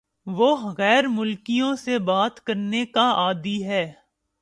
[0.27, 3.85] وہ غیر ملکیوں سے بات کرنے کا عادی ہے